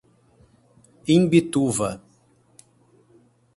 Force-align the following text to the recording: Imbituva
Imbituva 1.15 1.89